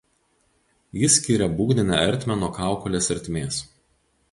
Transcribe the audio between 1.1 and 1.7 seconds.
skiria